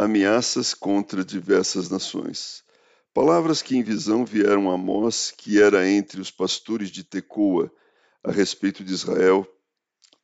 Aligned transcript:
Ameaças 0.00 0.74
contra 0.74 1.24
diversas 1.24 1.90
nações. 1.90 2.62
Palavras 3.12 3.60
que 3.60 3.76
em 3.76 3.82
visão 3.82 4.24
vieram 4.24 4.70
a 4.70 4.74
Amós, 4.74 5.34
que 5.36 5.60
era 5.60 5.90
entre 5.90 6.20
os 6.20 6.30
pastores 6.30 6.88
de 6.88 7.02
Tecoa, 7.02 7.68
a 8.22 8.30
respeito 8.30 8.84
de 8.84 8.92
Israel, 8.92 9.44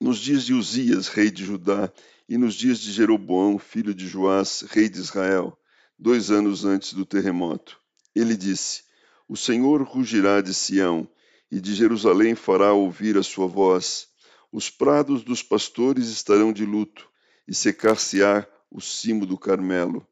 nos 0.01 0.19
dias 0.21 0.45
de 0.45 0.55
Uzias, 0.55 1.09
rei 1.09 1.29
de 1.29 1.45
Judá, 1.45 1.93
e 2.29 2.39
nos 2.39 2.55
dias 2.55 2.79
de 2.79 2.93
Jeroboão, 2.93 3.59
filho 3.59 3.93
de 3.93 4.07
Joás, 4.07 4.61
rei 4.61 4.89
de 4.89 5.01
Israel, 5.01 5.59
dois 5.99 6.31
anos 6.31 6.65
antes 6.65 6.93
do 6.93 7.05
terremoto. 7.05 7.77
Ele 8.15 8.37
disse: 8.37 8.85
O 9.29 9.37
Senhor 9.37 9.83
rugirá 9.83 10.41
de 10.41 10.55
Sião, 10.55 11.09
e 11.51 11.61
de 11.61 11.75
Jerusalém 11.75 12.37
fará 12.37 12.73
ouvir 12.73 13.19
a 13.19 13.25
sua 13.25 13.49
voz. 13.49 14.07
Os 14.53 14.71
prados 14.71 15.25
dos 15.25 15.43
pastores 15.43 16.11
estarão 16.11 16.53
de 16.53 16.65
luto, 16.65 17.09
e 17.49 17.53
secar-se-á 17.53 18.47
o 18.75 18.81
cimo 18.81 19.25
do 19.25 19.39
Carmelo. 19.39 20.05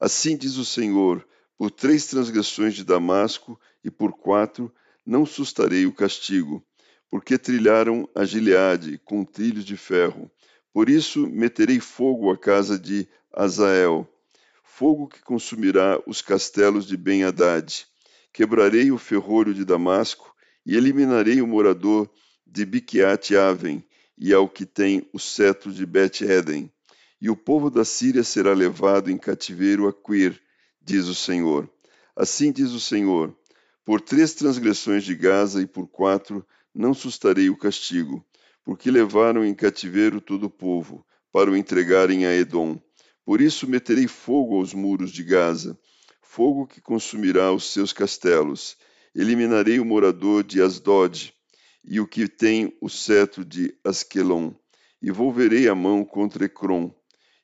Assim 0.00 0.34
diz 0.34 0.56
o 0.56 0.64
Senhor: 0.64 1.28
por 1.58 1.70
três 1.70 2.06
transgressões 2.06 2.74
de 2.74 2.82
Damasco 2.82 3.60
e 3.84 3.90
por 3.90 4.12
quatro 4.12 4.72
não 5.04 5.26
sustarei 5.26 5.84
o 5.84 5.92
castigo, 5.92 6.64
porque 7.10 7.36
trilharam 7.36 8.08
a 8.14 8.24
Gileade 8.24 8.98
com 9.04 9.24
trilhos 9.24 9.64
de 9.64 9.76
ferro. 9.76 10.30
Por 10.72 10.88
isso 10.88 11.28
meterei 11.28 11.80
fogo 11.80 12.30
à 12.32 12.38
casa 12.38 12.78
de 12.78 13.06
Azael, 13.30 14.08
fogo 14.64 15.06
que 15.06 15.20
consumirá 15.20 16.00
os 16.06 16.22
castelos 16.22 16.86
de 16.86 16.96
Ben-Hadad. 16.96 17.86
Quebrarei 18.32 18.90
o 18.90 18.96
ferrolho 18.96 19.52
de 19.52 19.64
Damasco 19.64 20.34
e 20.64 20.76
eliminarei 20.76 21.42
o 21.42 21.46
morador 21.46 22.10
de 22.46 22.64
Biquiate-Aven 22.64 23.84
e 24.16 24.32
ao 24.32 24.48
que 24.48 24.64
tem 24.64 25.08
o 25.12 25.18
cetro 25.18 25.72
de 25.72 25.84
Bet-Eden 25.84 26.72
e 27.20 27.28
o 27.28 27.36
povo 27.36 27.70
da 27.70 27.84
Síria 27.84 28.22
será 28.22 28.52
levado 28.52 29.10
em 29.10 29.18
cativeiro 29.18 29.88
a 29.88 29.92
Quir, 29.92 30.40
diz 30.80 31.06
o 31.06 31.14
Senhor. 31.14 31.68
Assim 32.14 32.52
diz 32.52 32.70
o 32.70 32.80
Senhor: 32.80 33.36
Por 33.84 34.00
três 34.00 34.34
transgressões 34.34 35.04
de 35.04 35.14
Gaza 35.14 35.60
e 35.60 35.66
por 35.66 35.88
quatro 35.88 36.46
não 36.74 36.94
sustarei 36.94 37.50
o 37.50 37.56
castigo, 37.56 38.24
porque 38.64 38.90
levaram 38.90 39.44
em 39.44 39.54
cativeiro 39.54 40.20
todo 40.20 40.44
o 40.44 40.50
povo, 40.50 41.04
para 41.32 41.50
o 41.50 41.56
entregarem 41.56 42.26
a 42.26 42.34
Edom. 42.34 42.80
Por 43.24 43.40
isso 43.40 43.68
meterei 43.68 44.06
fogo 44.06 44.56
aos 44.56 44.72
muros 44.72 45.10
de 45.10 45.22
Gaza, 45.22 45.78
fogo 46.22 46.66
que 46.66 46.80
consumirá 46.80 47.52
os 47.52 47.72
seus 47.72 47.92
castelos. 47.92 48.76
Eliminarei 49.14 49.80
o 49.80 49.84
morador 49.84 50.44
de 50.44 50.62
Asdod 50.62 51.34
e 51.84 52.00
o 52.00 52.06
que 52.06 52.28
tem 52.28 52.76
o 52.80 52.88
cetro 52.88 53.44
de 53.44 53.74
Asquelon, 53.82 54.52
e 55.00 55.10
volverei 55.10 55.68
a 55.68 55.74
mão 55.74 56.04
contra 56.04 56.44
Ecrom, 56.44 56.92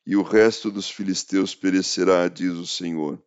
e 0.05 0.15
o 0.15 0.21
resto 0.21 0.69
dos 0.69 0.89
filisteus 0.89 1.55
perecerá, 1.55 2.27
diz 2.27 2.53
o 2.53 2.67
Senhor. 2.67 3.21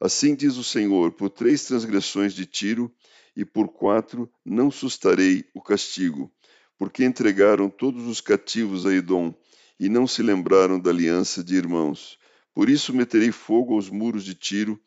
Assim 0.00 0.34
diz 0.34 0.56
o 0.56 0.64
Senhor: 0.64 1.12
por 1.12 1.30
três 1.30 1.64
transgressões 1.64 2.34
de 2.34 2.44
Tiro 2.44 2.92
e 3.36 3.44
por 3.44 3.68
quatro 3.68 4.30
não 4.44 4.70
sustarei 4.70 5.44
o 5.54 5.62
castigo, 5.62 6.30
porque 6.78 7.04
entregaram 7.04 7.68
todos 7.70 8.06
os 8.06 8.20
cativos 8.20 8.86
a 8.86 8.92
Edom 8.92 9.34
e 9.78 9.88
não 9.88 10.06
se 10.06 10.22
lembraram 10.22 10.80
da 10.80 10.90
aliança 10.90 11.44
de 11.44 11.54
irmãos. 11.54 12.18
Por 12.54 12.70
isso 12.70 12.94
meterei 12.94 13.30
fogo 13.30 13.74
aos 13.74 13.90
muros 13.90 14.24
de 14.24 14.34
Tiro, 14.34 14.80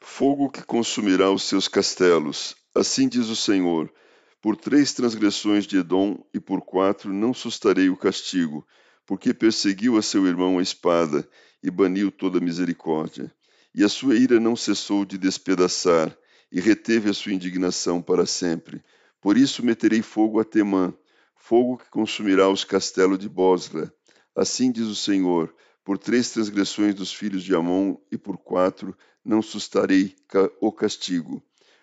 fogo 0.00 0.48
que 0.48 0.62
consumirá 0.62 1.30
os 1.30 1.42
seus 1.42 1.66
castelos. 1.66 2.54
Assim 2.74 3.08
diz 3.08 3.28
o 3.28 3.36
Senhor: 3.36 3.92
por 4.40 4.56
três 4.56 4.92
transgressões 4.92 5.66
de 5.66 5.78
Edom 5.78 6.24
e 6.32 6.38
por 6.38 6.62
quatro 6.62 7.12
não 7.12 7.34
sustarei 7.34 7.88
o 7.88 7.96
castigo, 7.96 8.66
porque 9.06 9.32
perseguiu 9.32 9.96
a 9.96 10.02
seu 10.02 10.26
irmão 10.26 10.58
a 10.58 10.62
espada 10.62 11.26
e 11.62 11.70
baniu 11.70 12.10
toda 12.10 12.40
misericórdia. 12.40 13.32
E 13.74 13.84
a 13.84 13.88
sua 13.88 14.16
ira 14.16 14.40
não 14.40 14.56
cessou 14.56 15.04
de 15.04 15.16
despedaçar, 15.16 16.16
e 16.50 16.60
reteve 16.60 17.10
a 17.10 17.14
sua 17.14 17.32
indignação 17.32 18.00
para 18.00 18.26
sempre. 18.26 18.82
Por 19.20 19.36
isso 19.36 19.64
meterei 19.64 20.02
fogo 20.02 20.40
a 20.40 20.44
Temã, 20.44 20.94
fogo 21.34 21.78
que 21.78 21.90
consumirá 21.90 22.48
os 22.48 22.64
castelos 22.64 23.18
de 23.18 23.28
Bosra. 23.28 23.92
Assim 24.34 24.70
diz 24.70 24.86
o 24.86 24.94
Senhor: 24.94 25.54
por 25.84 25.98
três 25.98 26.30
transgressões 26.30 26.94
dos 26.94 27.12
filhos 27.12 27.42
de 27.42 27.54
Amon 27.54 27.96
e 28.10 28.16
por 28.16 28.38
quatro 28.38 28.96
não 29.24 29.42
sustarei 29.42 30.14
o 30.60 30.70
castigo, 30.70 31.42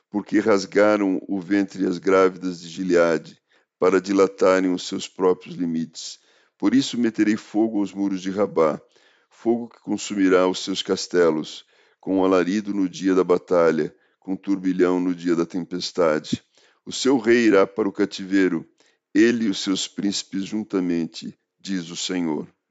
porque 0.10 0.40
rasgaram 0.40 1.22
o 1.28 1.40
ventre 1.40 1.86
as 1.86 1.98
grávidas 1.98 2.62
de 2.62 2.70
Gileade, 2.70 3.38
para 3.78 4.00
dilatarem 4.00 4.74
os 4.74 4.88
seus 4.88 5.08
próprios 5.08 5.56
limites 5.56 6.23
por 6.64 6.74
isso 6.74 6.98
meterei 6.98 7.36
fogo 7.36 7.80
aos 7.80 7.94
muros 7.94 8.22
de 8.22 8.32
Rabá, 8.32 8.82
fogo 9.30 9.68
que 9.68 9.82
consumirá 9.82 10.48
os 10.48 10.64
seus 10.64 10.82
castelos, 10.82 11.66
com 12.00 12.24
alarido 12.24 12.74
no 12.74 12.88
dia 12.88 13.14
da 13.14 13.22
batalha, 13.22 13.94
com 14.18 14.34
turbilhão 14.34 14.98
no 14.98 15.14
dia 15.14 15.36
da 15.36 15.46
tempestade. 15.46 16.42
O 16.86 16.92
seu 16.94 17.18
rei 17.18 17.48
irá 17.48 17.68
para 17.68 17.90
o 17.90 17.92
cativeiro, 17.92 18.66
ele 19.14 19.48
e 19.48 19.50
os 19.50 19.62
seus 19.62 19.90
príncipes 19.90 20.46
juntamente, 20.46 21.38
diz 21.60 21.90
o 21.90 21.98
Senhor. 21.98 22.48